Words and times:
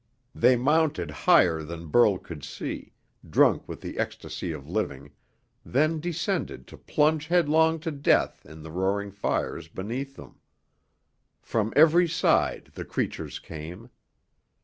They 0.33 0.55
mounted 0.55 1.11
higher 1.11 1.61
than 1.61 1.85
Burl 1.89 2.17
could 2.17 2.43
see, 2.43 2.93
drunk 3.29 3.69
with 3.69 3.81
the 3.81 3.99
ecstasy 3.99 4.51
of 4.51 4.67
living, 4.67 5.11
then 5.63 5.99
descended 5.99 6.65
to 6.69 6.77
plunge 6.79 7.27
headlong 7.27 7.77
to 7.81 7.91
death 7.91 8.43
in 8.43 8.63
the 8.63 8.71
roaring 8.71 9.11
fires 9.11 9.67
beneath 9.67 10.15
them. 10.15 10.39
From 11.39 11.71
every 11.75 12.07
side 12.07 12.71
the 12.73 12.83
creatures 12.83 13.37
came. 13.37 13.91